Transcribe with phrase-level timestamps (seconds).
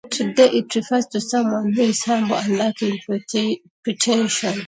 [0.09, 2.97] Today it refers to someone who is humble and lacking
[3.83, 4.53] pretension.